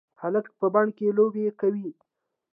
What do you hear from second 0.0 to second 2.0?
هلک په بڼ کې لوبې کوي.